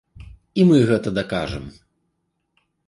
[0.61, 1.65] І мы гэта дакажам!